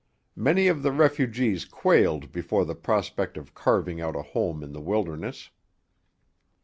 Many 0.35 0.67
of 0.67 0.81
the 0.81 0.91
refugees 0.91 1.63
quailed 1.63 2.31
before 2.31 2.65
the 2.65 2.73
prospect 2.73 3.37
of 3.37 3.53
carving 3.53 4.01
out 4.01 4.15
a 4.15 4.23
home 4.23 4.63
in 4.63 4.71
the 4.73 4.81
wilderness. 4.81 5.51